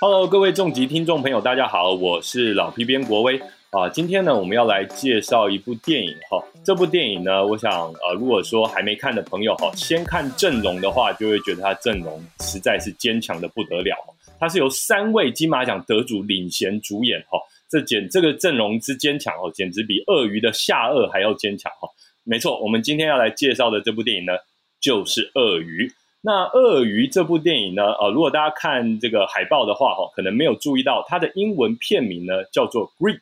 [0.00, 3.40] Hello，各位重疾听众朋友，大家好，我是老皮边国威
[3.70, 3.88] 啊。
[3.88, 6.44] 今天呢，我们要来介绍一部电影哈。
[6.64, 13.96] 这部电影呢，我想呃，如果说还没看的朋友哈，先看阵容的话，就会觉得它阵容实在是坚强的不得了。
[14.40, 17.38] 它是由三位金马奖得主领衔主演哈，
[17.70, 21.88] 这简这个阵容之坚强哦，简直比鳄鱼的下颚还要坚强哈。
[22.24, 24.32] 没错，我们今天要来介绍的这部电影呢，
[24.82, 25.88] 就是《鳄鱼》。
[26.24, 33.18] 那《鳄鱼》这部电影呢，呃，如果大家看这个海报的话，哈，可能没有注意到它的英文片名呢叫做 “Grit”。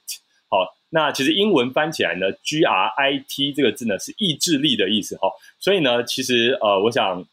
[0.48, 5.30] 好，那其实英文翻起来呢，“G R I T” 这个字呢是意志力的意思，哈。
[5.59, 7.24] 所以呢，其实呃，我想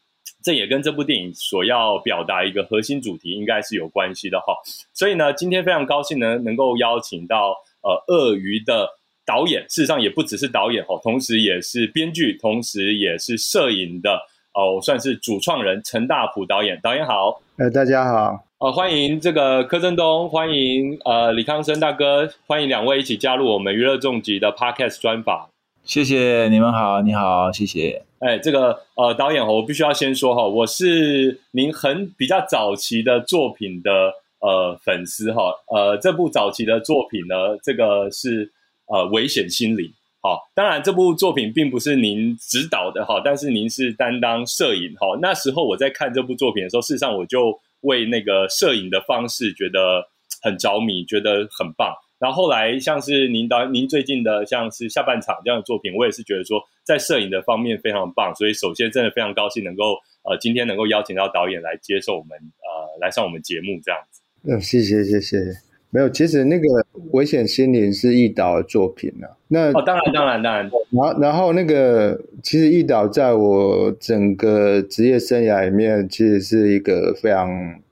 [0.44, 4.54] 这也跟这部电影所要表达一个核心主题应该是有关系的，哈。
[4.94, 8.97] 所以呢，今天非常高兴呢，能够邀请到呃《鳄鱼》的。
[9.28, 14.18] 导演事实上也不只是导演哦，同时也是编剧，同时也是摄影的
[14.54, 16.80] 哦，算是主创人陈大普导演。
[16.82, 25.50] 导演好，呃，大家好，呃，欢迎这个柯震东，欢迎呃李康生大哥，欢迎两位一起加入我们娱乐重疾的 Podcast 专访。
[25.84, 28.04] 谢谢你们好，你好，谢谢。
[28.20, 33.92] 哎，这个呃导演我必须要先说哈，我是您很比较早期的作品的
[34.40, 38.54] 呃粉丝哈，呃，这部早期的作品呢，这个是。
[38.88, 45.18] 呃，危险心灵，好，当然这部作品并不是您指导的哈，但是您是担当摄影哈。
[45.22, 50.08] 那时候我在看这部作品的时候，事实上我就为那个摄影的方式觉得
[50.42, 51.94] 很着迷，觉得很棒。
[52.18, 58.34] 然后后来像是您导您最近的像是下半场这样的作品，我也是觉得说在摄影的方面非常棒。
[58.36, 64.22] 所以首先真的非常高兴能够呃今天能够邀请到导演来接受我们呃来上我们节目这样子。
[64.50, 65.67] 嗯，谢谢谢谢。
[65.90, 66.68] 没有，其实那个
[67.12, 69.28] 《危险心灵》是易导的作品呢。
[69.48, 70.70] 那哦，当然，当然，当然。
[70.92, 77.50] 然后，然后那个，其实易导在我整个职业生涯里面，其实是一个非常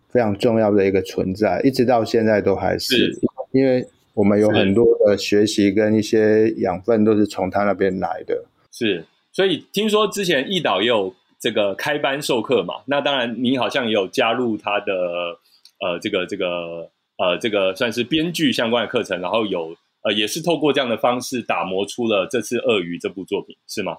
[0.09, 3.17] 非常重要的一个存在，一直到现在都还是。
[3.53, 8.43] 因为我们有很多的学习跟一些养分都是从他那边来的。
[8.73, 12.75] 是，所以听说之前易导也有这个开班授课嘛？
[12.87, 14.93] 那当然，你好像也有加入他的
[15.79, 16.89] 呃，这个这个。
[17.17, 23.97] 呃，这个算是编剧相关的课程，然后有呃，也是透过这样的方式打磨出了这次《鳄鱼》这部作品，是吗？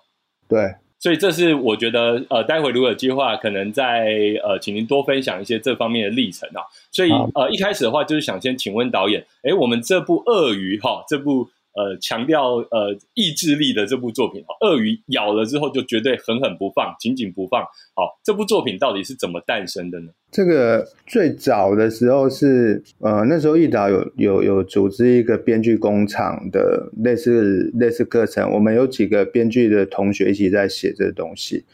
[0.49, 6.63] 对，所以这是我觉得呃，待会如果有计划，可能在呃，请您多分享一些这方面的历程啊。
[6.93, 11.49] 所以呃，一开始的话，就是想先请问导演，哎，我们这部《鳄鱼》哈，这部。
[11.77, 17.63] 呃，强调呃意志力的这部作品，鳄鱼咬了之后就绝对狠狠不放，紧紧不放。
[17.95, 20.11] 好，这部作品到底是怎么诞生的呢？
[20.31, 31.67] 这个最早的时候是，呃，那时候一导有有有组织一个编剧工厂的类似类似课程，我们有几个编剧的同学一起在写这东西，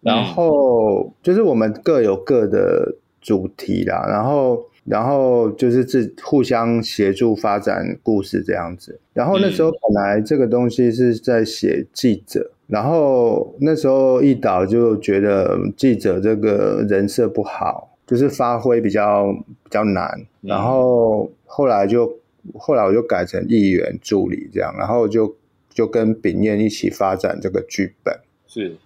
[0.00, 4.68] 然后就是我们各有各的主题啦，然后。
[4.86, 9.00] 然后就是自互相协助发展故事这样子。
[9.12, 19.32] 然后那时候本来这个东西是在写记者，然后那时候一导就觉得记者这个人设不好，就是发挥比较
[19.64, 20.08] 比较难。
[20.40, 22.18] 然后后来就
[22.54, 25.34] 后来我就改成议员助理这样，然后就
[25.70, 28.14] 就跟炳彦一起发展这个剧本。
[28.46, 28.76] 是，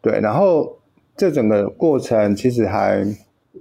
[0.00, 0.18] 对。
[0.20, 0.78] 然后
[1.16, 3.06] 这整个过程其实还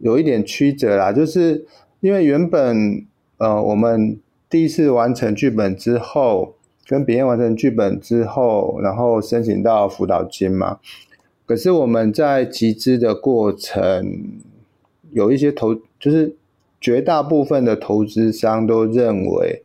[0.01, 1.67] 有一点曲折啦，就是。
[2.03, 3.05] 因为原本，
[3.37, 4.19] 呃，我们
[4.49, 6.53] 第一次完成剧本之后，
[6.85, 10.79] 跟别人完成剧本之后，然后申请到辅导金嘛。
[11.45, 14.21] 可是我们在集资的过程，
[15.11, 16.35] 有一些投，就是
[16.81, 19.63] 绝大部分的投资商都认为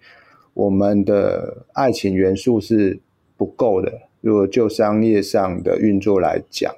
[0.54, 3.00] 我们的爱情元素是
[3.36, 3.92] 不够的。
[4.20, 6.72] 如果就商业上的运作来讲，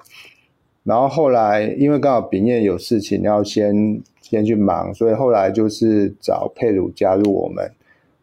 [0.83, 4.01] 然后后来因为刚好炳彦有事情要先。
[4.31, 7.69] 先去忙，所以后来就是找佩鲁加入我们，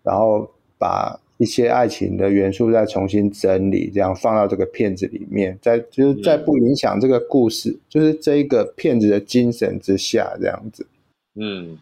[0.02, 10.86] 然后把一些爱情的元素再重新整理，这样放到这个片子里面，在就是在不影响这个故事，就是这一个片子的精神之下，这样子。
[11.34, 11.78] 嗯，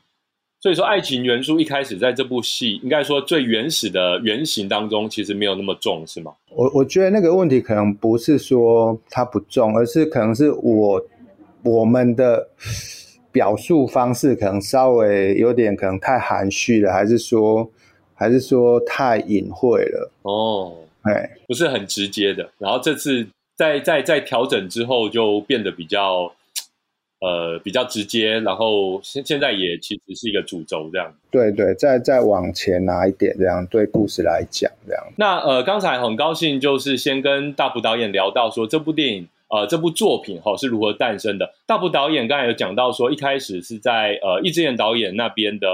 [0.61, 6.35] 所以说爱情元素一开始在这部戏，应该说最原始的原型当中，其实没有那么重，是吗？
[6.53, 11.01] 我我觉得那个问题可能不是说它不重，而是可能是我
[11.63, 12.49] 我们的。
[13.37, 17.71] 表述方式可能稍微有点可能太含蓄了，还是说，
[18.15, 20.11] 还是说太隐晦了？
[20.23, 20.73] 哦，
[21.03, 22.49] 哎，不是很直接的。
[22.57, 26.33] 然后这次在在在调整之后，就变得比较
[27.21, 28.41] 呃比较直接。
[28.41, 31.15] 然后现现在也其实是一个主轴这样。
[31.31, 35.05] 对对，再再往前拿一点，这样对故事来讲这样。
[35.19, 39.29] 那呃，刚才很高兴就是先跟大埔导演聊到说这部电影。
[39.49, 41.55] 呃这部作品哈是如何诞生的。
[41.67, 45.69] 大埔导演刚才有讲到说，一开始是在呃易智言导演那边的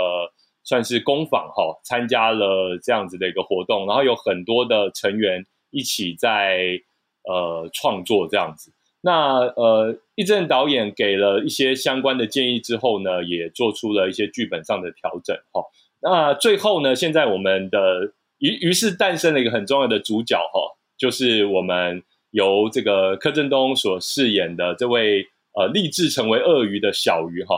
[0.65, 6.81] 算是工坊哈参加了这样子的一个活动，然后有很多的成员一起在
[7.25, 8.73] 呃创作这样子。
[9.01, 15.65] 那呃易智言导演给了一些相关的建议之后呢，也做出了一些剧本上的调整哈。
[16.01, 20.61] 那最后呢，现在我们的于于是诞生了一个很重要的主角哈，
[20.97, 25.25] 就是我们由这个柯震东所饰演的这位
[25.55, 27.57] 呃立志成为鳄鱼的小鱼哈。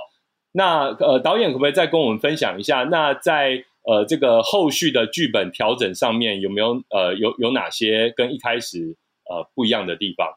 [0.52, 2.84] 那呃导演可不可以再跟我们分享一下？
[2.84, 8.94] 那在呃这个后续的剧本调整上面有没有呃有有哪些跟一开始
[9.28, 10.28] 呃不一样的地方？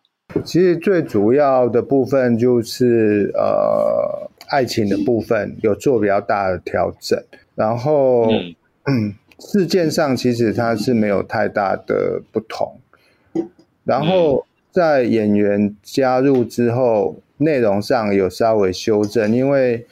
[0.43, 7.17] 其实最主要的部分就是呃爱情的部分有做比较大的调整，
[7.55, 8.29] 然后
[8.85, 12.79] 嗯 事件上其实它是没有太大的不同，
[13.87, 19.87] 然后在演员加入之后，内容上有稍微修正，因为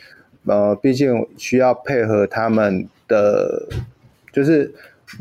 [0.45, 3.67] 呃毕竟需要配合他们的，
[4.31, 4.71] 就是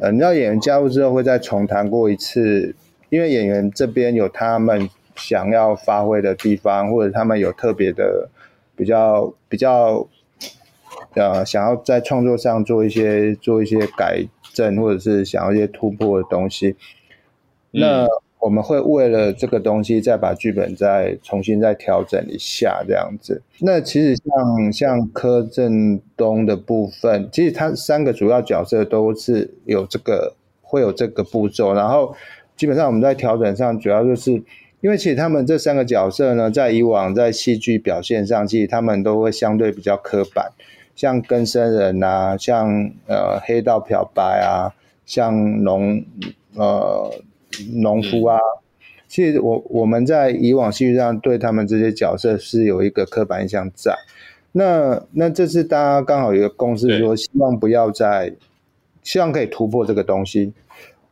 [0.00, 2.74] 呃你知道演员加入之后会再重谈过一次，
[3.08, 4.90] 因为演员这边有他们。
[5.16, 8.28] 想要发挥的地方，或者他们有特别的
[8.74, 10.08] 比较比较，
[11.14, 16.74] 呃，想要在创作上做一些做一些改正，或者是想要一些突破的东西，
[17.70, 18.08] 那
[18.44, 23.42] 我们会为了这个东西再把剧本再重新再调整一下，这样子。
[23.60, 32.14] 那其实像像柯震东的部分，其实他三个主要角色都是有这个会有这个步骤，然后
[32.56, 34.42] 基本上我们在调整上主要就是。
[34.80, 40.52] 因为其实他们这三个角色呢，在以往在戏剧表现上，其实他们都会相对比较刻板，
[40.94, 42.68] 像更生人啊，像
[43.06, 44.76] 呃黑道漂白啊，
[45.06, 46.04] 像龙
[46.54, 47.10] 呃
[47.74, 48.38] 农夫啊，
[49.08, 53.96] 其实我我们在以往戏剧上对他们这些角色是有一个刻板印象在。
[54.52, 58.32] 那那这次大家刚好有一个共识，说希望不要再，
[59.02, 60.52] 希望可以突破这个东西。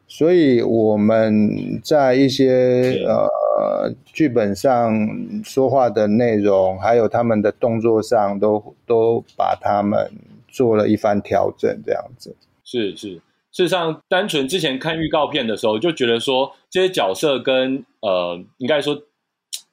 [0.06, 4.94] 所以我们在一些呃剧本上
[5.42, 10.10] 说话的内容，还有他们的动作上，都都把他们
[10.48, 12.36] 做了一番调整，这样子。
[12.62, 13.20] 是是，
[13.52, 19.00] 事实上，单纯之前看预告片的时候，就觉得说这些角色跟呃，应该说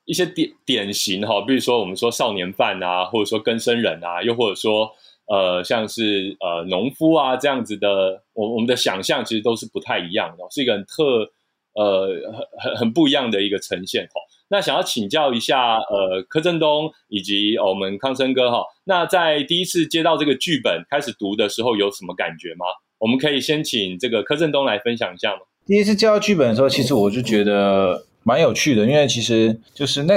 [0.05, 4.91] 一些典典型哈，比如说我们说少年犯啊，或者说更生人啊，又或者说。
[5.31, 11.31] 呃，像是呃农夫啊这样子的，我我们的想象其实都是不太一样的，是一个很特
[11.73, 14.13] 呃很很很不一样的一个呈现哈。
[14.47, 22.65] 那想要请教一下呃柯震东以及我们康生哥哈，那在第一次接到这个剧本开始读的时候有什么感觉吗？
[22.99, 25.41] 我们可以先请这个柯震东来分享一下吗？
[25.65, 30.15] 第一次接到剧本的时候，其实我就觉得蛮有趣的，因为其实就是那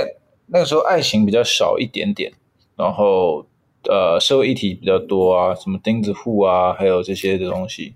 [0.48, 2.30] 那个时候爱情比较少一点点，
[2.76, 3.46] 然后。
[3.90, 7.92] 呃，社会议题比较多啊，什么钉子户啊，还有这些的东西。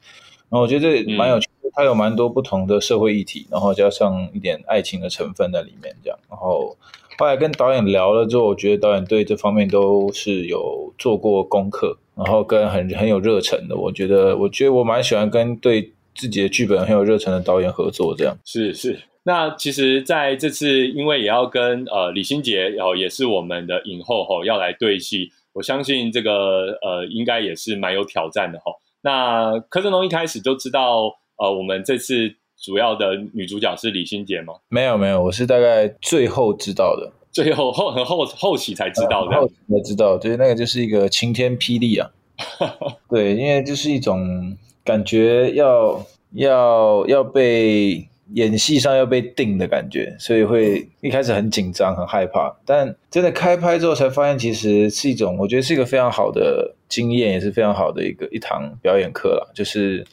[0.48, 6.18] 然后我觉得这蛮有趣，它有蛮多不同的社会议题，然后加上一点爱情的成分在里面，这样。
[6.28, 6.76] 然后
[7.18, 13.76] 后来跟导演聊了之后，我觉得导演对这方面都是有做过功课，然后跟很很有热忱的。
[13.76, 18.36] 我觉得，我觉得我蛮喜欢跟对自己的剧本很有热忱的导演合作，这样。
[18.44, 18.98] 是是。
[19.24, 25.30] 那其实在这次，因为也要跟呃李心洁，然后也是我们的影后吼，要来对戏。
[25.52, 28.70] 我相信这个呃，应该也是蛮有挑战的哈。
[29.02, 32.34] 那柯震东一开始就知道呃，我们这次
[32.66, 34.54] 主要的女主角是李心洁吗？
[34.68, 40.18] 没有没有，我是大概最后知道的，最后后很后后期才知道的，后期才知道。
[40.18, 42.10] 对，那个就是一个晴天霹雳啊。
[43.08, 48.08] 对，因为就是一种感觉要要要被。
[48.34, 52.52] 演戏上要被定的感觉，所以会一开始很紧张、很害怕。
[52.64, 59.52] 但真的开拍之后，才发现其实是一种，我觉得是一个非常好的经验，也是非常好的一个一堂表演课了。
[59.54, 60.04] 就是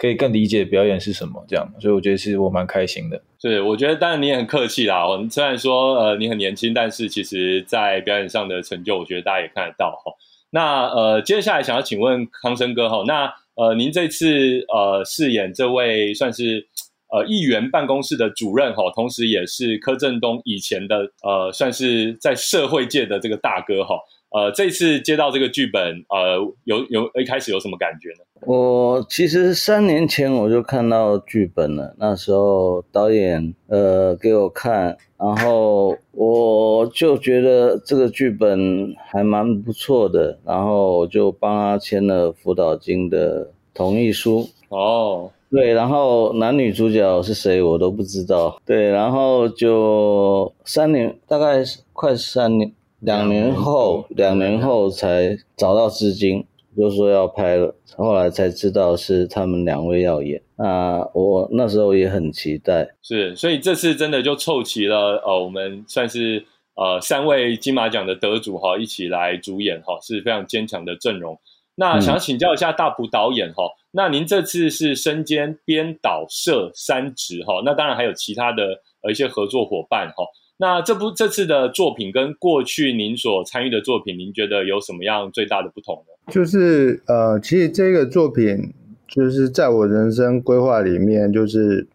[0.00, 3.22] 可以更理解表演是什么这样，所以我觉得是我蛮开心的。
[3.38, 5.06] 是，我觉得当然你也很客气啦。
[5.06, 10.12] 我虽然说呃你很年轻，但是其实在表演上的成就，我觉得大家也看得到哈。
[10.50, 16.66] 那呃接下来想要请问康生哥哈，那呃您这次呃饰演这位算是。
[17.12, 23.96] 呃，议员办公室的主任哈，同时也是柯震东以前的呃，算是在社会界的这个大哥哈。
[24.30, 28.24] 呃，这次接到这个剧本，呃，有有一开始有什么感觉呢？
[28.46, 44.48] 我其实三年前我就看到剧本了，那时候导演呃给我看，然后我就觉得这个剧本还蛮不错的，然后我就帮他签了辅导金的同意书。
[44.68, 45.30] 哦。
[45.50, 48.56] 对，然后男女主角是谁我都不知道。
[48.64, 56.44] 对，然后就三年，大概快三年，两年后，两年后才找到资金，
[56.76, 57.74] 就说要拍了。
[57.96, 60.42] 后来才知道是他们两位要演。
[60.56, 62.94] 那我那时候也很期待。
[63.02, 71.40] 是，所以这次真的就凑齐了，呃，我们算是呃三位金马奖的得主哈，一起来主演哈，是非常坚强的阵容。
[71.76, 80.24] 那想请教一下大埔导演哈，那您这次是身兼编导摄三职哈，那当然还有其他的呃一些合作伙伴哈。
[80.60, 86.30] 那这部这次的作品跟过去您所参与的作品，您觉得有什么样最大的不同呢？
[86.30, 88.74] 就是呃，其实这个作品
[89.08, 91.88] 就是在我人生规划里面，就是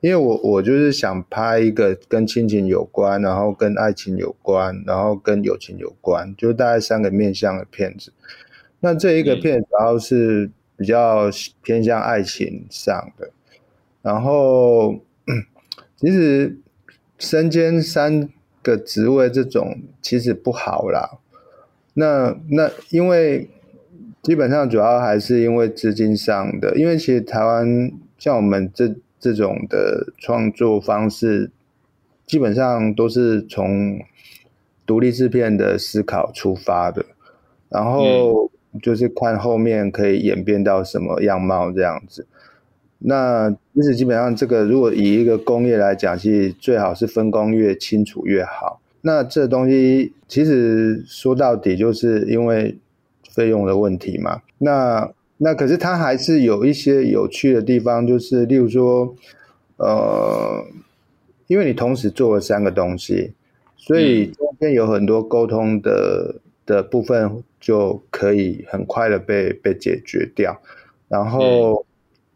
[0.00, 8.12] 因为我我就是想拍一个跟亲情有关，然后跟爱情有关，然后跟友情有关，就大概三个面向的片子。
[8.80, 11.30] 那这一个片主要是比较
[11.62, 13.30] 偏向爱情上的，
[14.02, 14.96] 然后
[15.96, 16.58] 其实
[17.22, 18.28] 身兼三
[18.62, 21.18] 个职位这种其实不好啦。
[21.94, 23.48] 那那因为
[24.22, 31.50] 基本上主要还是因为资金上的，因为其实台湾像我们这这种的创作方式，
[32.26, 34.00] 基本上都是从
[34.84, 37.06] 独立制片的思考出发的，
[37.68, 38.50] 然后。
[38.80, 42.26] 就是看后面可以演变到什么样貌这样子。
[43.04, 48.80] 那其实基本上这个，如果以一个工业来讲，其实最好是分工越清楚越好。
[49.00, 52.78] 那这东西其实说到底就是因为
[53.30, 54.40] 费用的问题嘛。
[54.58, 59.14] 那那可是它还是有一些有趣的地方，就是例如说，
[59.76, 60.64] 呃，
[61.46, 63.32] 因为你同时做了三个东西，
[63.76, 66.36] 所以中间有很多沟通的。
[66.64, 70.56] 的部分就可以很快的被被解决掉，
[71.08, 71.84] 然后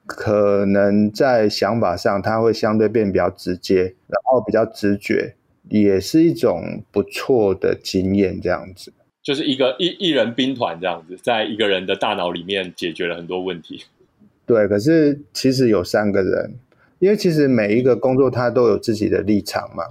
[0.06, 5.34] 可能在想法上，他会相对变比较直接，然后比较直觉，
[5.68, 8.40] 也是一种不错的经验。
[8.40, 13.84] 这样子，就是一个一一人兵团这样子，在一个人的大脑里面解决了很多问题。
[14.46, 16.54] 对，可是其实有三个人，
[17.00, 19.84] 因为其实每一个工作他都有自己的立场嘛，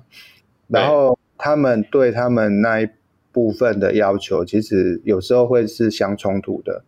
[0.68, 2.88] 然后他们对他们那一。
[3.36, 6.86] 部分的要求其实有时候会是相冲突的，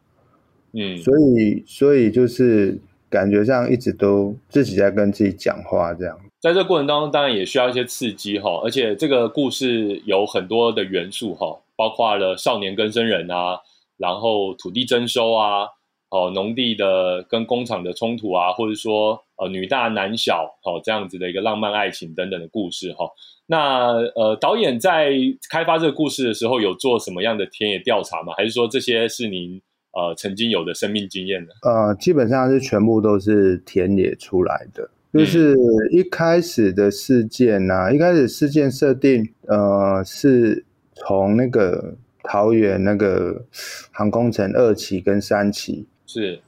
[0.71, 6.19] 嗯，所以所以就是感觉上一直都自己在跟自己讲话这样。
[6.39, 13.59] 在这过程当中，当然也需要一些刺激哈，而且这个故事有很多的元素哈，包括了少年跟生人啊，
[13.97, 15.65] 然后土地征收啊，
[16.09, 23.09] 哦，农地的跟工厂的冲突啊，或者说呃女大男小哦这样子的一个浪漫爱情等等的故事哈。
[23.47, 25.13] 那呃，导演在
[25.49, 28.33] 开发这个故事的时候，有做什么样的田野调查吗？
[28.37, 29.59] 还是说这些是您
[29.97, 31.49] 呃曾经有的生命经验呢？
[31.63, 34.87] 呃，基本上是全部都是田野出来的。
[35.11, 35.57] 就是
[35.89, 40.63] 一开始的事件呢，一开始事件设定，呃，是
[40.93, 43.43] 从那个桃园那个
[43.91, 46.39] 航空城二期跟三期是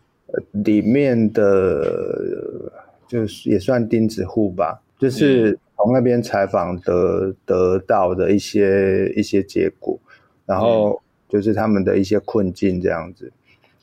[0.51, 2.72] 里面的，
[3.08, 5.58] 就是也算钉子户吧，就是。
[5.82, 9.98] 从那边采访得得到的一些一些结果，
[10.46, 13.32] 然后就是他们的一些困境这样子。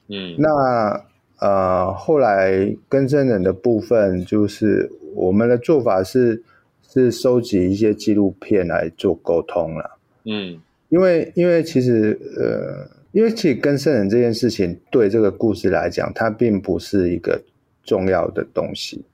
[0.08, 1.04] 嗯，那
[1.40, 6.42] 呃后来跟真人的部分，就是我们的做法是
[6.88, 9.98] 是收集一些纪录片来做沟通了。
[10.25, 17.42] 嗯，因为因为其实呃，因为其实跟生人这件事情对这个故事来讲，它并不是一个
[17.82, 19.04] 重要的东西。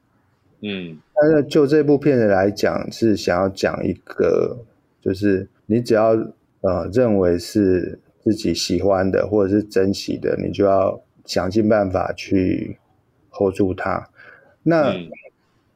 [0.60, 4.56] 嗯，但是就这部片子来讲，是想要讲一个，
[5.00, 6.10] 就是你只要
[6.60, 12.78] 呃认为是自己喜欢的或者是珍惜的，你就要想尽办法去
[13.30, 14.08] hold 住它。
[14.62, 14.94] 那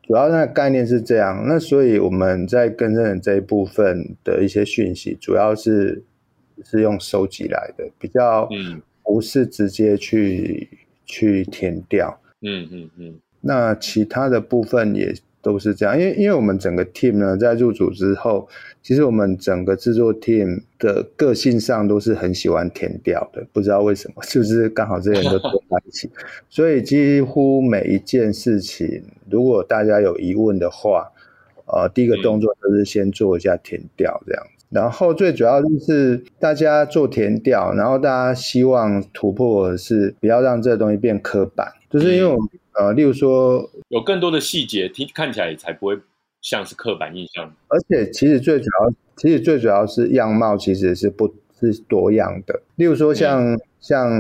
[0.03, 1.45] 主要那概念是这样。
[1.49, 6.05] 那所以我们在跟人这一部分的一些讯息，主要是
[6.65, 8.49] 是用收集来的，比较
[9.03, 10.69] 不是直接去
[11.05, 12.21] 去填掉。
[12.43, 13.19] 嗯嗯嗯。
[13.41, 15.12] 那其他的部分也
[15.47, 18.49] 都是这样，因为因为我们整个 team 呢，在入组之后，
[18.83, 26.11] 其实我们整个制作 team 的个性上都是很喜欢填调的，不知道为什么， 是不是刚好这些人都坐在一起，
[26.50, 31.12] 所以几乎每一件事情，如果大家有疑问的话，
[31.67, 42.49] 呃，第一个动作就是先做一下填调这样，然后最主要就是大家做填调，然后大家希望突破的是不要让这个东西变刻板，就是因为我们。
[42.78, 45.99] 呃，例如说，有更多的细节，听看起来才不会
[46.43, 47.50] 像是刻板印象。
[47.69, 52.61] 而且，其实最主要，其实最主要是样貌其实是不是多样的。
[52.75, 54.11] 例如说，像像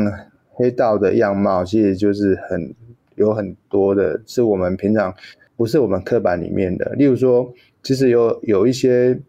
[0.54, 2.74] 黑道的样貌，其实就是很
[3.16, 5.14] 有很多的是我们平常
[5.54, 6.94] 不是我们刻板里面的。
[6.94, 9.20] 例如说，其实有有一些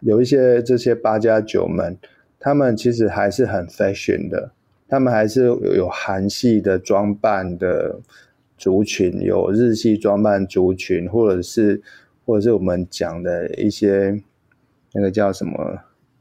[0.00, 1.96] 有一些这些八加九们，
[2.38, 4.52] 他们其实还是很 fashion 的，
[4.88, 7.98] 他们还是有有韩系的装扮的
[8.56, 11.82] 族群，有日系装扮族群，或者是
[12.24, 14.20] 或者是我们讲的一些
[14.92, 15.78] 那个叫什么？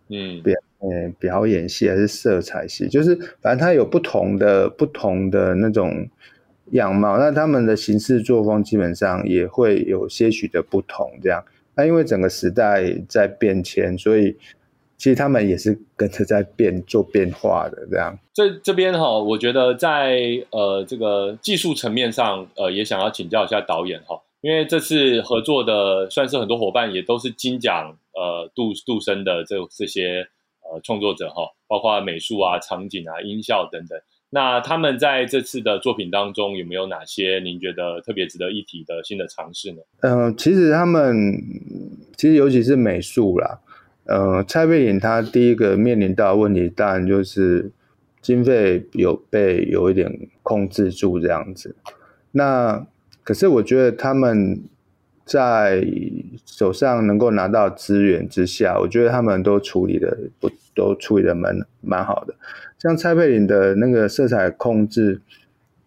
[0.10, 6.08] 嗯，表嗯表演系还是色彩系，就是反正它有不同的不同的那种
[6.72, 11.10] 样貌，那他们的行事作风基本上也会有些许的不同。
[11.22, 11.44] 这样，
[11.76, 14.36] 那因为整个时代在变迁，所以
[14.98, 17.88] 其实他们也是跟着在变做变化的。
[17.90, 20.20] 这样，这这边哈，我觉得在
[20.52, 27.98] 呃这个技术层面上，呃也想要请教一下导演哈，因为这次合作的算是很多伙伴也都是金奖。
[28.16, 30.28] 呃，杜杜生的这这些
[30.62, 34.00] 呃创作者哈，包括美术啊、场景啊、音效等等。
[34.30, 39.82] 那他们在这次的作品当中有没有哪些您觉得特别值得一提的新的尝试呢？
[40.02, 41.12] 嗯，其实他们
[42.16, 43.60] 其实尤其是美术啦，
[44.06, 47.72] 呃，蔡佩颖他第一个面临到的问题，当然就是
[48.22, 51.76] 经费有被有一点控制住这样子。
[52.32, 52.86] 那
[53.24, 54.64] 可是我觉得他们。
[55.26, 55.82] 在
[56.46, 62.36] 手上能够拿到资源之下，我觉得他们都处理的不都处理的蛮蛮好的。
[62.78, 65.22] 像蔡佩林的那个色彩控制，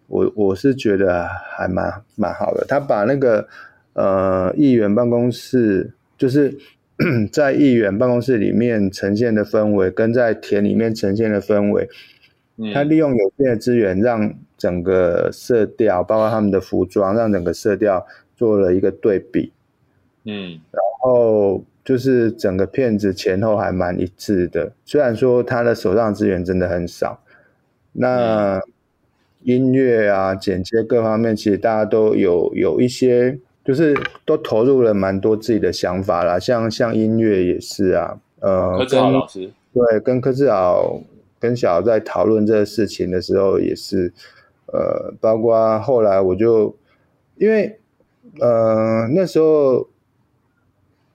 [0.06, 2.64] 我我是觉得还蛮蛮好的。
[2.66, 3.46] 他把那个
[3.92, 6.56] 呃议员办公室，就是
[7.32, 11.88] 在议员办公室里面呈现的氛围，跟在田里面呈现的氛围，
[12.74, 18.06] 他利用有限的资源，让整个色调，包括他们的服装，让整个色调。
[18.38, 19.50] 做了一个对比，
[20.26, 24.74] 嗯，然后就是整个片子前后还蛮一致的。
[24.84, 27.24] 虽然说他的手上资源真的很少，
[27.92, 28.60] 那
[29.42, 33.94] 音乐啊、剪接各方面，其实大家都有有一些，就是
[34.24, 36.38] 都投入了蛮多自己的想法啦。
[36.38, 41.00] 像像音乐也是啊，呃，柯志豪老师对，跟柯志豪
[41.40, 44.12] 跟小在讨论这个事情的时候，也是
[44.66, 46.76] 呃，包括后来我就
[47.36, 47.78] 因为。
[48.38, 49.88] 呃，那时候，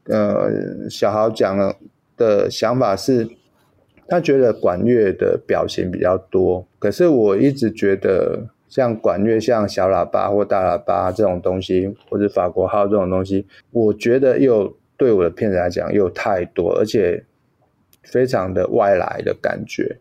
[0.06, 1.76] 呃，小豪讲了
[2.18, 3.30] 的想法是，
[4.08, 6.66] 他觉得管乐的表现比较多。
[6.80, 17.26] 可是我一直觉得，像管乐、像小喇叭或大喇叭这种东西，或者法国号这种东西，我觉得又对我的片子来讲又太多，而且
[18.02, 19.98] 非常的外来的感觉。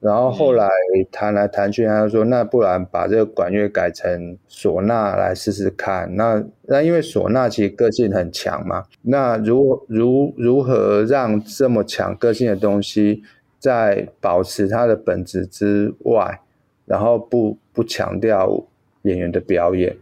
[0.00, 0.66] 然后后来
[1.12, 13.22] 谈来谈去，他就说：“那不然把这个管乐改成唢呐来试试看。”那那因为唢呐其实个性很强嘛，那如如如何让这么强个性的东西
[13.58, 16.40] 在保持它的本质之外，
[16.86, 18.62] 然后不不强调
[19.04, 19.96] 演员的表演，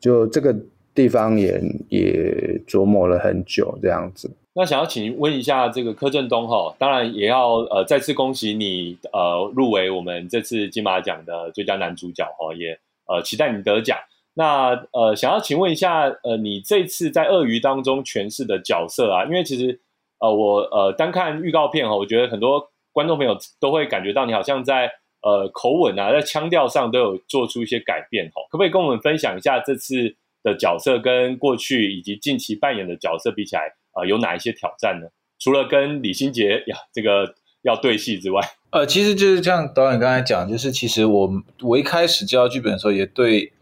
[0.00, 0.56] 就这个
[0.94, 4.30] 地方也也琢磨了很久，这样子。
[4.54, 13.98] 那想要请问一下这个柯震东哈，当然也要呃再次恭喜你呃入围我们这次金马奖的最佳男主角哈，也呃期待你得奖。
[14.32, 19.78] 那呃想要请问一下呃你这次在鳄鱼当中诠释的角色啊，因为其实
[20.18, 24.90] 呃我呃单看预告片哈，我觉得很多观众朋友都会感觉到你好像在
[25.22, 33.62] 呃口吻啊，在腔调上都有做出一些改变哈，可不可以跟我们分享一下这次的角色跟过去以及近期扮演的角色比起来？
[33.92, 35.08] 啊，有哪一些挑战呢？
[35.38, 41.30] 除了跟李心洁呀这个要对戏之外，呃，其实就是像导演刚才讲，就是其实我
[41.60, 43.52] 我一开始接到剧本的时候，也对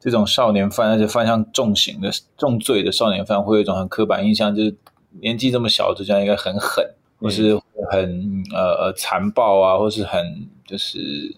[0.00, 4.74] 这种少年犯，而且犯上重刑的重罪的少年犯，会有一种很刻板印象，就是
[5.20, 6.94] 年纪这么小，就这样应该很狠，
[7.24, 7.58] 或是
[7.90, 11.34] 很呃呃残暴啊，或是很就是，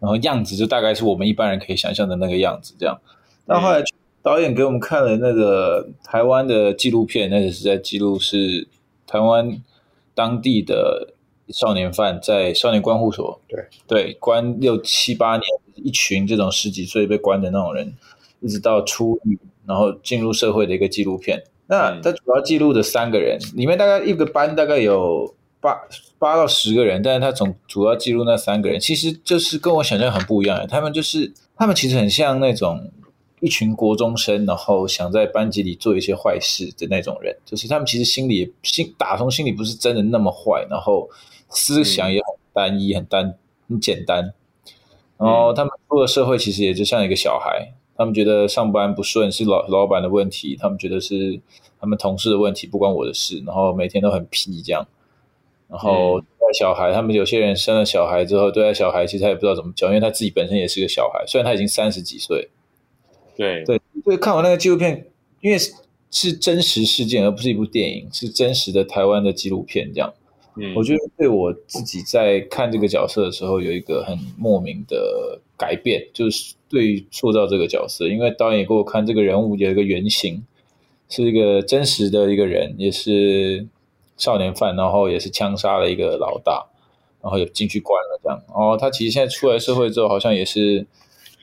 [0.00, 2.98] 然后样子就大概是我们一般人可以想象的那个样子，这样。
[3.46, 3.84] 但后来。
[4.20, 8.66] 导演给我们看了那个台湾的纪录片，那个是在记录是
[9.06, 9.62] 台湾
[10.12, 11.14] 当地的
[11.48, 15.44] 少年犯在少年关护所，对对，关六七八年，
[15.76, 17.94] 一群这种十几岁被关的那种人，
[18.40, 21.42] 一直到出狱，然后进入社会的一个纪录片。
[21.68, 25.78] 那他主要记录的三个人，里面大概一个班大概有八
[26.18, 30.66] 八到十个人，但是他总主要记录那三个人，其实就是跟我想象很不一样。
[30.66, 32.90] 他们就是他们其实很像那种。
[33.40, 41.08] 一群国中生，然后想在班级里做一些坏事的那种人，就是他们其实心里心打从心里不是真的那么坏，然后
[41.48, 43.32] 思想也很单一、很单、
[43.68, 44.34] 很简单。
[45.16, 51.40] 然后他们出了社会，其实也就像一个小孩，他们觉得上班不顺是老老板的问题，他们觉得是
[51.80, 53.42] 他们同事的问题，不关我的事。
[53.44, 54.86] 然后每天都很屁这样，
[55.68, 62.48] 然后在小孩，他们有些人生了小孩之后，对待小孩其实他也不知道怎么教，因为他自己本身也是个小孩，虽然他已经三十几岁。
[63.36, 65.06] 对对，所以看完那个纪录片，
[65.40, 65.58] 因为
[66.10, 70.14] 是真实事件，而不是一部电影，是真实的台湾的纪录片，这样。
[70.60, 80.44] 嗯，我觉得对我自己在看这个角色的时候，有一个很莫名的改变，就是对于塑造这个角色，因为导演给我看这个人物有一个原型，
[81.08, 83.66] 是一个真实的一个人，也是
[84.16, 86.66] 少年犯，然后也是枪杀了一个老大，
[87.22, 88.42] 然后也进去关了这样。
[88.48, 90.86] 然后他其实现在出来社会之后，好像也是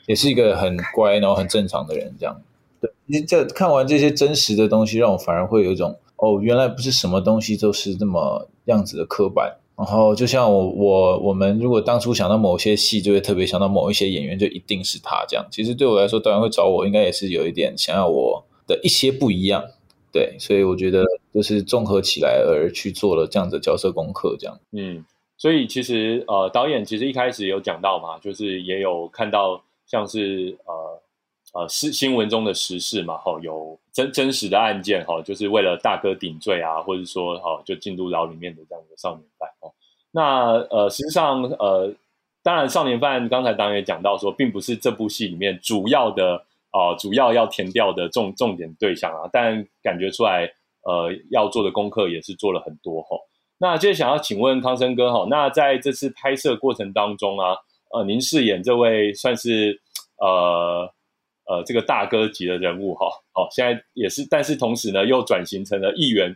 [0.07, 2.41] 也是一个很乖，然后很正常的人这样。
[2.81, 8.49] 对，你这看完这些真实的东西，让我反而会有一种哦，原来不是什么东西都是这么。
[8.65, 15.45] 样子的刻板，然后就像我我我们如果当初想到某些戏，就会特别想到某一些演员，就一定是他这样。
[15.51, 19.63] 其实对我来说，导演会找我，应该也是有一点想要我的一些不一样，
[20.11, 24.59] 对，所以我觉得就是综合起来而去做了这样的角色功课，这样。
[24.71, 25.05] 嗯，
[25.37, 30.99] 所以其实呃，导演其实一开始有讲到嘛，就是也有看到像是呃。
[31.55, 33.15] 呃，是新闻中的时事嘛？
[33.15, 39.71] 哈，有真真实的案件哈，就是为了大哥顶罪啊，或者说哈，就进入牢里面的这样的少年犯哦。
[40.11, 41.89] 那呃，实际上呃，
[42.43, 49.29] 当然少年犯刚才导演也讲到说，并不是这部戏里面主要的啊，主要要填掉的重重点对象啊。
[49.31, 50.51] 但感觉出来
[50.83, 53.15] 呃，要做的功课也是做了很多哈。
[53.59, 57.55] 那接着想要请问康生哥哈，那在这次拍摄过程当中啊，
[57.93, 59.79] 呃，您饰演这位算是
[60.17, 60.93] 呃。
[61.47, 66.35] 呃，这个大哥级的人物哈，好，现在也是，但是同时呢，又转型成了议员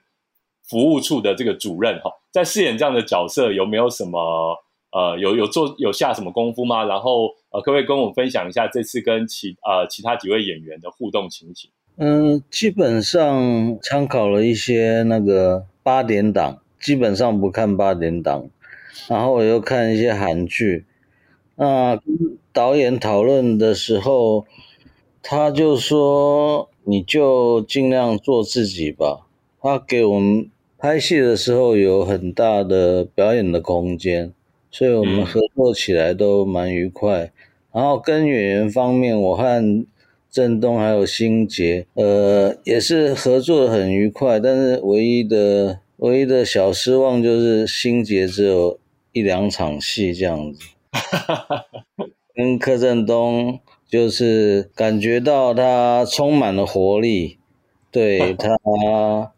[0.69, 4.55] 服务处的这个主任哈，在饰演这样的角色，有没有什么
[4.91, 6.83] 呃，有有做有下什么功夫吗？
[6.83, 11.71] 然后呃，可不可以跟我们分享一下这次跟其呃其他几位演员的互动情形？
[11.97, 18.47] 嗯，基本上参考了一些那个八点档，基本上不看八点档，
[19.07, 20.85] 然后我又看一些韩剧。
[21.55, 24.45] 那跟导演讨论的时候。
[25.21, 29.27] 他就说：“你就尽量做自己吧。”
[29.61, 34.31] 他给我们拍戏的时候有很大的表演的空间，
[34.71, 37.31] 所以我们合作起来都蛮愉快。
[37.73, 39.85] 然后跟演员方面，我和
[40.31, 44.39] 郑东还有辛杰，呃，也是合作的很愉快。
[44.39, 48.79] 但是唯一的唯一的小失望就是辛杰只有
[49.11, 50.61] 一两场戏这样子，
[52.33, 53.59] 跟柯震东。
[53.89, 57.39] 就是感觉到他充满了活力，
[57.91, 58.55] 对他，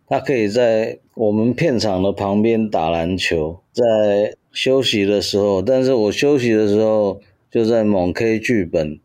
[0.07, 8.99] 他可以在我们片场的旁边打篮球，在休息的时候，但是我休息的时候就在猛 K 剧本。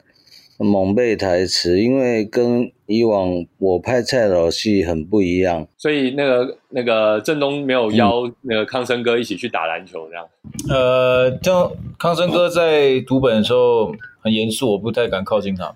[0.59, 10.27] 猛背台词，因为跟以往我拍蔡导戏很不一样，所以那个那个郑东没有邀那个康生哥一起去打篮球，这样。
[10.71, 13.93] 呃，就康生哥在读本的时候
[14.27, 15.73] 很严肃，我不太敢靠近他。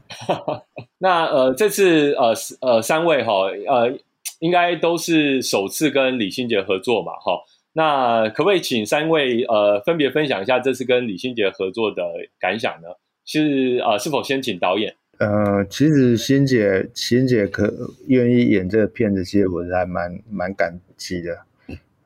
[0.98, 3.96] 那呃，这次呃呃三位哈呃
[4.40, 7.38] 应该都是首次跟李心洁合作嘛哈？
[7.72, 12.02] 那可不可以请三位呃分别分享一下这次跟李心洁合作的
[12.40, 12.88] 感想呢？
[13.24, 14.92] 是啊，是否先请导演？
[15.18, 17.72] 呃，其实欣姐，欣姐可
[18.08, 21.38] 愿意演这个片子，其实我还蛮蛮感激的，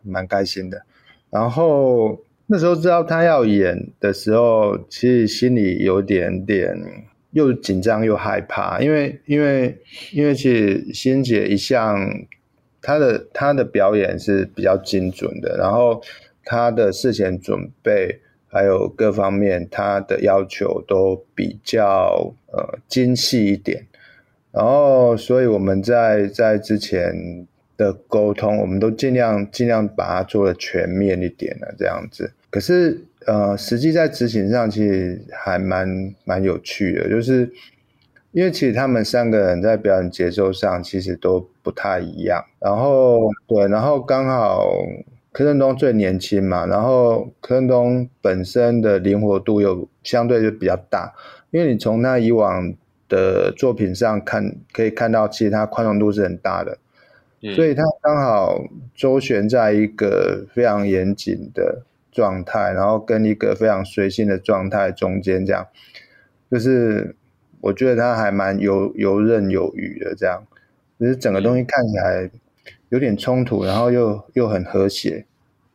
[0.03, 0.83] 蛮开心的。
[1.31, 6.77] 然后那时候知道她要演的时候，其实心里有点点
[7.31, 9.79] 又紧张又害怕，因为因为
[10.13, 11.99] 因为其实欣姐一向
[12.83, 16.03] 她的她的表演是比较精准的，然后
[16.45, 18.21] 她的事前准备。
[18.47, 23.85] 还有各方面，她的要求都比较呃精细一点，
[24.53, 32.33] 然后所以我们在在之前的沟通，我们都尽量尽量把它做的全面一点了这样子。
[32.51, 37.53] 可是呃，实际在执行上其实还蛮蛮有趣的，就是
[38.33, 44.67] 因为其实他们三个人在表演节奏上其实都不太一样，然后对，然后刚好。
[45.37, 51.13] 柯震东最年轻嘛，然后柯震东本身的灵活度又相对就比较大，
[51.51, 52.73] 因为你从他以往
[53.09, 56.79] 的作品上看，可以看到其实他宽容度是很大的，
[57.53, 65.67] 所以他刚好周旋在一个非常严谨的状态，然后跟一个非常随性的状态中间，这样
[66.51, 67.17] 就是
[67.61, 70.47] 我觉得他还蛮游游刃有余的，这样，
[71.01, 72.31] 就是整个东西看起来。
[72.91, 75.25] 有点冲突，然后又又很和谐，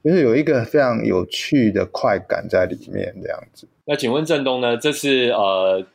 [0.01, 3.67] 就是有一个非常有趣的快感在里面，这样子。
[3.83, 4.77] 那请问郑东呢？
[4.77, 5.85] 这次呃，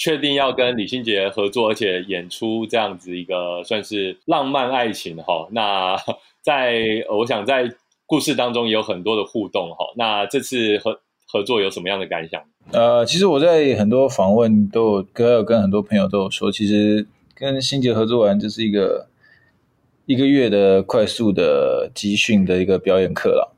[0.00, 5.46] 确定要跟李心洁合作，而且演出这样子一个算是浪漫爱情哈。
[5.50, 5.94] 那
[6.40, 7.70] 在我想在
[8.06, 9.84] 故事当中也有很多的互动哈。
[9.96, 12.42] 那这次合合作有什么样的感想？
[12.72, 19.06] 呃，其实我在很多访问都有跟有跟很多朋友都有说，其实跟心杰合作完就是一个
[20.06, 23.54] 一个月的快速的集训的一个表演课了，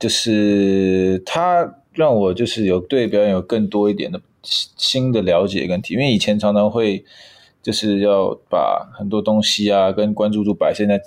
[0.00, 7.04] 就是他让我就是有对表演有更多一点的新的了解跟体，因为以前常常会
[7.62, 11.00] 就是要把很多东西啊跟关注度摆现在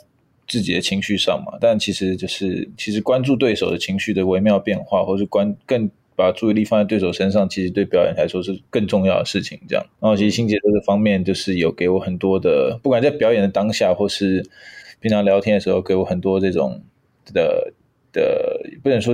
[0.48, 5.89] 自己的情绪上嘛，但其实就是其实关注对手的情绪的微妙变化，或是关更。
[6.17, 9.60] 把注意力放在对手身上，其实对表演来说是更重要的事情。
[9.67, 14.41] 这样，然后其实新杰这方面就是有给我很多的，不管在表演的当下，或是
[15.02, 16.82] 平常聊天的时候，给我很多这种
[17.34, 17.74] 的
[18.13, 19.13] 的，不能说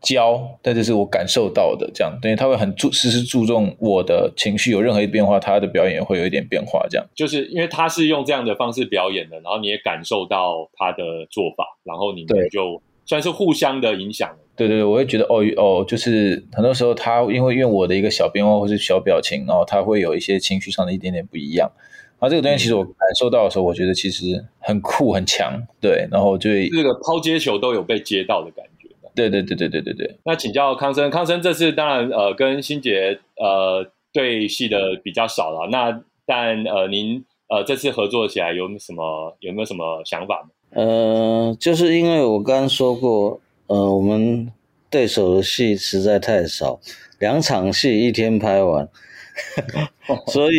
[0.00, 1.90] 教，但这是我感受到的。
[1.92, 6.86] 这样，等于他会很注时时注重我的情绪有任何一变化，他的表演会有一点变化。
[6.88, 14.30] 这样，就是因为他是用这样的方式表演的，然后你也感受到他的做法，然后你们就算是互相的影响。
[14.56, 21.70] 对对对，我会觉得哦哦，就是很多时候他因为因为我的一个小变化或是小表情，然后他会有一些情绪上的一点点不一样。
[22.20, 26.08] 然后这个东西其实我感受到的时候，我觉得其实很酷很强，对。
[26.10, 28.77] 然后就这个抛接球都有被接到的感觉。
[29.18, 30.18] 对对对对对对对。
[30.24, 40.82] 那请教康生，康生这次当然呃跟新杰呃对戏的比较少了，那但呃您呃这次合作起来有什么有没有什么想法呢？
[40.82, 43.40] 呃，就是因为我刚刚说过。
[43.70, 44.50] 呃，我们
[44.88, 46.80] 对手的戏实在太少，
[47.18, 48.88] 两场戏一天拍完，
[50.32, 50.56] 所以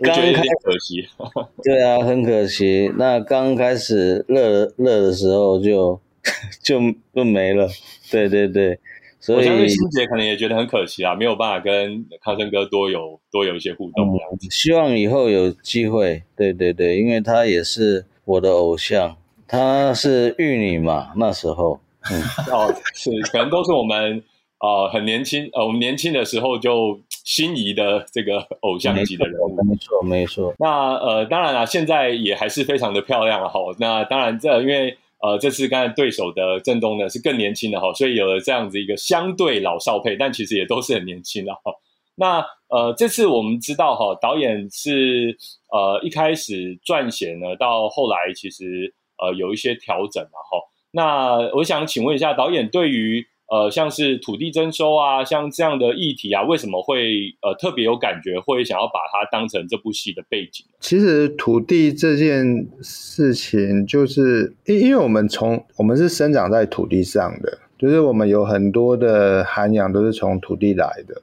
[0.00, 1.08] 刚开可惜。
[1.64, 2.88] 对啊，很可惜。
[2.96, 6.00] 那刚开始热热的时候就
[6.62, 6.80] 就
[7.14, 7.68] 就没了。
[8.10, 8.78] 对对对，
[9.20, 14.18] 所以我欣姐可能也觉得很可惜啊，没有办法跟康生哥多有多有一些互动。
[14.50, 16.22] 希望以后有机会。
[16.36, 21.80] 对对对，因为他也是我的偶像，他是玉女嘛，那时候。
[22.10, 24.22] 嗯， 哦，是，可能都是我们
[24.60, 30.54] 呃很年轻，呃，我们年轻的时候就心仪的这个偶像级的人物，没错，没错。
[30.58, 33.60] 那呃，当然了，现在也还是非常的漂亮哈。
[33.78, 41.72] 那当然，这因为呃，这次刚才对手的郑东呢是更年轻的哈，所以有了这样子一个相对老少配，但其实也都是很年轻的哈。
[42.14, 45.36] 那呃，这次我们知道哈，导演是
[45.70, 50.58] 呃一开始撰写呢，到后来其实呃有一些调整了哈。
[50.90, 60.64] 那我想请问一下导演，对于呃像是土地征收啊，像这样的议题啊，为什么会呃特别有感觉，会想要把它当成这部戏的背景？
[60.78, 71.20] 其实土地这件事情，就是因因为我们从我们是生长在土地上的，就是我们有很多的涵养都是从土地来的。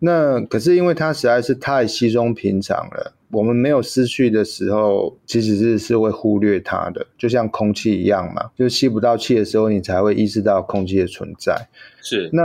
[0.00, 3.14] 那可是因为它实在是太稀松平常了。
[3.34, 11.68] 我们没有失去的时候，其实是是会忽略它的，就像空气一样嘛，就吸不到气的时候，你才会意识到空气的存在。
[12.00, 12.44] 是那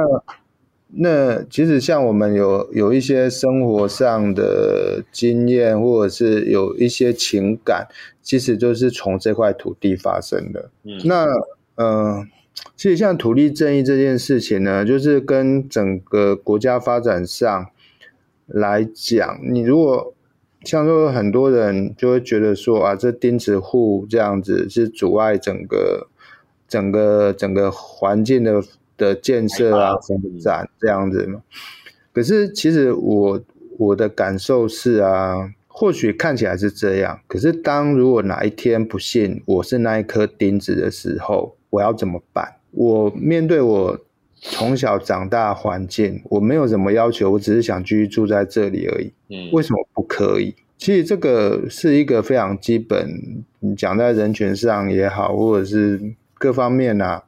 [0.92, 7.88] 那其实像我们有有一些生活上的经验，或者是有一些情感，
[8.24, 10.72] 其实就是从这块土地发生的。
[10.84, 11.28] 嗯，那
[11.76, 12.28] 嗯，
[12.76, 17.68] 其实像土地正义这件事情呢，就是跟整个国家发展上
[18.48, 20.14] 来讲，你如果
[20.64, 26.08] 像说很多人就会觉得说啊，这钉子户这样子是阻碍整个
[26.68, 28.62] 整个整个环境的
[28.98, 31.42] 的建设啊、发展这样子嘛。
[32.12, 33.42] 可是其实我
[33.78, 42.56] 我的感受是啊，或许看起来是这样，可是当如果哪一天不幸我是那一颗钉子的时候，我要怎么办？
[42.72, 44.00] 我面对我
[44.42, 49.12] 从小长大环境，我没有什么要求，我只是想继续住在这里而已。
[49.30, 50.56] 嗯，为什么不可以？
[50.78, 56.00] 其实这个是一个非常基本，你讲在人权上也好，或者是
[56.36, 57.22] 各方面啊，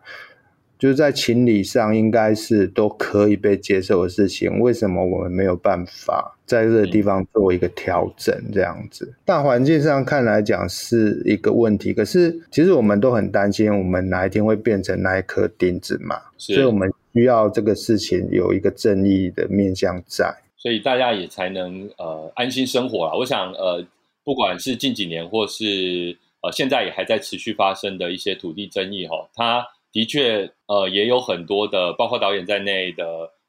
[0.80, 4.60] 就是在情理上应该是都可以被接受的事情。
[4.62, 8.34] 为什么我们没有办法在这个地方做一个调整？
[8.54, 16.16] 这样子，大环境上看来讲是一个问题，可是其实我们都很担心，我们哪一天会变成那一颗钉子嘛？
[16.38, 20.34] 所以我们需要这个事情有一个正义的面向在。
[20.58, 23.18] 所以大家也才能呃安心生活了。
[23.18, 23.84] 我想呃，
[24.24, 33.04] 不管是近几年或是呃现在也还在持续发生的一些土地争议哈，它的确呃也有很多的，包括导演在内的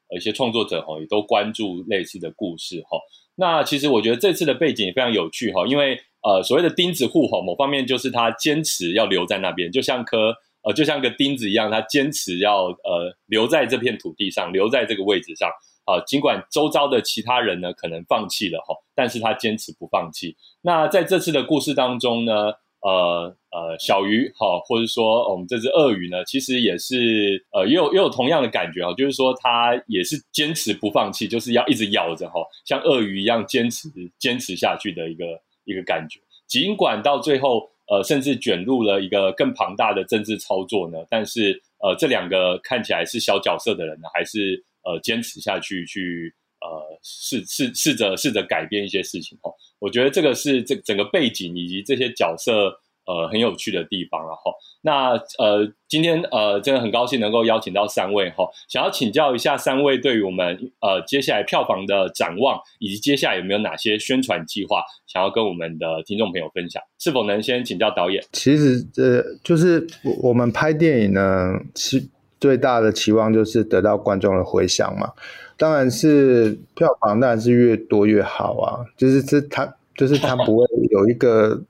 [0.09, 2.97] 呃一些创作者哈，也都关注类似的故事哈。
[3.35, 15.49] 那其实我觉得这次的背景也非常有趣哈，因为呃所谓的钉子户哈，某方面就是他坚持要留在那边，就像颗呃就像个钉子一样，他坚持要呃留在这片土地上，留在这个位置上。
[15.85, 20.33] 啊，尽管周遭的其他人呢可能放弃了哈，但是他坚持不放弃。
[20.61, 35.25] 那在这次的故事当中呢，呃呃小鱼哈，或者说我们这只鳄鱼呢，其实也是呃也有也有同样的感觉哈，就是说它也是坚持不放弃，就是要一直咬着哈，像鳄鱼一样坚持坚持下去的一个
[35.65, 36.17] 一个感觉。
[36.47, 46.33] 尽管到最后呃甚至卷入了一个更庞大的政治操作呢，但是呃这两个看起来是小角色的人呢，还是呃坚持下去去。
[46.65, 52.73] 呃，试试试着试着改变一些事情哦，我觉得这个是这整个背景以及这些角色
[53.05, 55.11] 呃很有趣的地方，了哈那
[55.43, 66.81] 呃今天呃真的很高兴能够邀请到三位哈，想要请教一下三位对于我们呃接下来票房的展望，以及接下来有没有哪些宣传计划想要跟我们的听众朋友分享？
[66.99, 68.23] 是否能先请教导演？
[68.31, 69.85] 其实呃就是
[70.21, 75.11] 我们拍电影呢，期最大的期望就是得到观众的回响嘛。
[75.55, 78.83] 当然是票房，当然是越多越好啊！
[78.97, 81.61] 就是这它，就是它不会有一个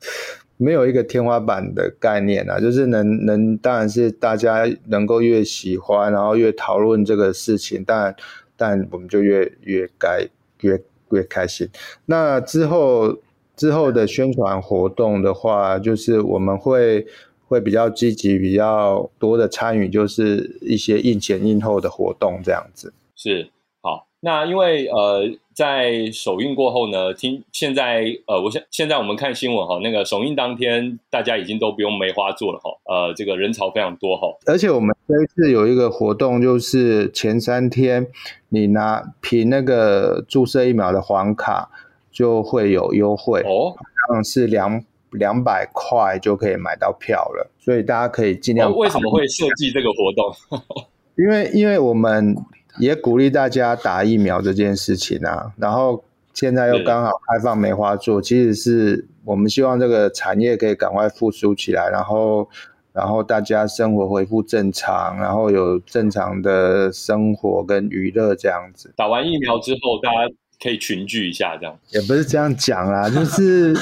[0.64, 2.58] 没有一个天花板的概念啊！
[2.58, 8.16] 就是能能，当然是大家能够越喜欢，然后越讨论这个事情，但
[8.56, 10.26] 但我们就越越该
[10.62, 11.68] 越越开心。
[12.06, 13.18] 那之后
[13.58, 17.06] 之后的宣传活动的话，就是我们会
[17.48, 22.94] 会比较积极，比较多的参与，就是一些映前映后的活动这样子。
[23.16, 23.50] 是
[23.82, 24.08] 好。
[24.22, 34.28] 那因为呃，在首映过后呢，听现在呃，我现现在我们看新闻哈，那个首映当天大家已经都不用梅花座了哈，呃，这个人潮非常多哈。
[34.46, 38.08] 而且我们这一次有一个活动，就是前三天
[38.50, 41.70] 你拿凭那个注射疫苗的黄卡
[42.12, 48.76] 就会有优惠哦，好像是两两百块就可以买到票了，所以大家可以尽量。
[48.76, 50.60] 为什么会设计这个活动？
[51.16, 52.36] 因为因为我们。
[52.80, 62.50] 也鼓励大家打疫苗这件事情啊，然后现在又刚好开放梅花座，其实是我们希望这个产业可以赶快复苏起来，然后
[62.92, 68.92] 然后大家生活恢复正常，然后有正常的生活跟娱乐这样子。
[68.96, 73.76] 打完疫苗之后，大家可以群聚一下，这样也不是这样讲啦， 就是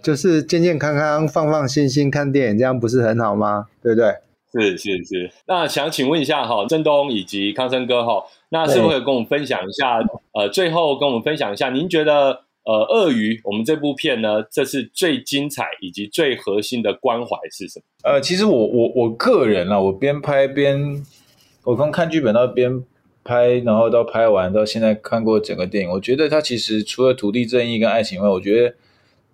[0.00, 3.66] 就是健健康康、放放心心看电影，这样不是很好吗？
[3.82, 4.14] 对不对？
[4.50, 9.98] 是是是，那想请问一下哈，郑东以及康生哥哈，那是不是跟我们分享一下？
[10.32, 18.10] 呃，最后跟我们分享一下，您觉得呃，鳄鱼我们这部片呢，这是最精彩以及最核心的关怀是什么？
[18.10, 21.04] 呃，其实我我我个人啊，我边拍边
[21.64, 22.82] 我从看剧本到边
[23.22, 28.74] 拍，然后到拍完到现在看过整个电影，我觉得它其实除了土地正义跟爱情外，我觉得。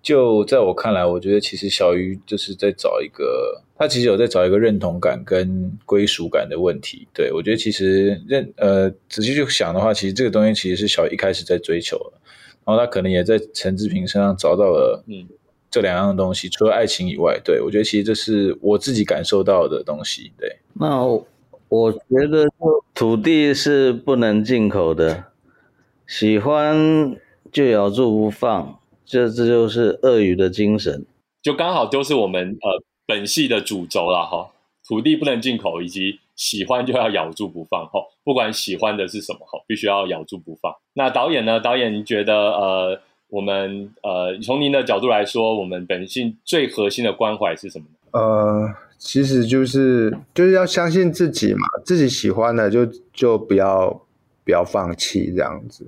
[0.05, 7.07] 就在我看来，我觉得其实小鱼就是在找一个，他其实有在找一个认同感跟归属感的问题。
[7.11, 12.19] 对我觉得其实认呃仔细去想的话，其实这个东西其实是小鱼一开始在追求的，
[12.63, 15.25] 然后他可能也在陈志平身上找到了嗯
[15.71, 20.31] 这两样东西，除了爱情以外，对我觉得其实这是我自己感受到的东西。
[20.37, 21.03] 对，那
[21.67, 22.45] 我觉得
[22.93, 25.23] 土地是不能进口的，
[26.05, 27.17] 喜欢
[27.51, 28.77] 就咬住不放。
[29.05, 31.05] 这这就是鳄鱼的精神，
[31.41, 34.49] 就刚好都是我们呃本系的主轴了哈。
[34.87, 37.99] 土地不能进口，以及喜欢就要咬住不放哈。
[38.23, 40.71] 不管喜欢的是什么哈，必须要咬住不放。
[40.93, 41.59] 那导演呢？
[41.59, 48.19] 导演您觉得呃，我们呃从您的角度来说，我们本性最核心的关怀是什么呢？
[48.19, 53.89] 呃，其实就是就是要相信自己嘛，自己喜欢的就就不要
[54.43, 55.87] 不要放弃这样子。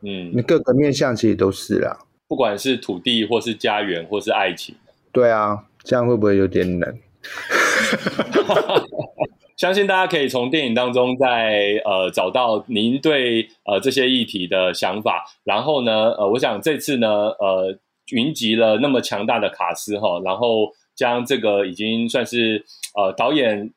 [0.00, 1.98] 嗯，你各个面向其实都是啦。
[2.30, 4.72] 不管是土地，或是家园，或是爱情，
[5.10, 6.98] 对啊，这样会不会有点冷？
[9.58, 15.24] 相信大家可以从电影当中在呃找到您对呃这些议题的想法。
[15.42, 17.76] 然后呢，呃，我想这次呢，呃，
[18.12, 22.64] 云集了那么强大的卡斯哈，然后将这个已经算是
[22.94, 23.72] 呃导演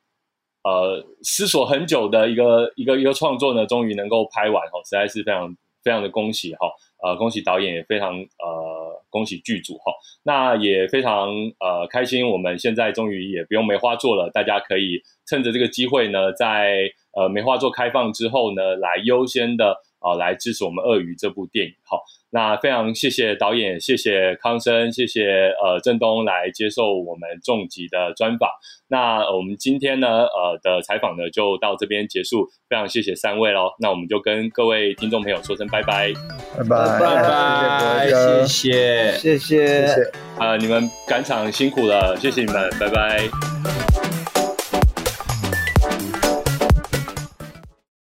[0.63, 6.67] 呃思索很久的一个一个一个创作呢，终于能够拍完哈，实在是非常非常的恭喜哈。
[7.03, 9.91] 呃，恭喜导演也非常呃，恭喜剧组哈，
[10.23, 11.27] 那也非常
[11.59, 22.03] 呃开心，我们现在终于也不用梅花座了，大家可以趁着这个机会呢，在呃梅花座开放之后呢，来优先的啊来支持我们《鳄鱼》这部电影好。
[22.30, 28.49] 那非常谢谢导演，谢谢康生，谢谢呃郑东来接受我们重疾的专访。
[28.88, 33.69] 那我们今天呢呃的采访呢就到这边结束，非常谢谢三位喽。
[33.80, 36.11] 那我们就跟各位听众朋友说声拜拜，
[36.57, 44.12] 拜拜拜拜，谢谢谢谢谢谢，呃你们赶场辛苦了，谢谢你们，拜拜。